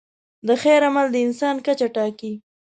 د 0.47 0.49
خیر 0.61 0.81
عمل 0.89 1.07
د 1.11 1.17
انسان 1.27 1.55
کچه 1.65 1.87
ټاکي. 1.95 2.33